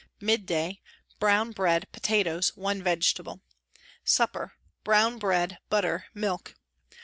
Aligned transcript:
Mid 0.19 0.47
day: 0.47 0.81
Brown 1.19 1.51
bread, 1.51 1.85
potatoes, 1.91 2.53
one 2.57 2.81
vegetable. 2.81 3.41
Supper: 4.03 4.53
Brown 4.83 5.19
bread, 5.19 5.59
butter, 5.69 6.05
milk. 6.15 6.55